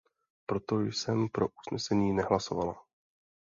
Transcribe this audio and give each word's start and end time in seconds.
Proto 0.45 0.75
jsem 0.81 1.29
pro 1.29 1.47
usnesení 1.47 2.13
nehlasovala. 2.13 2.75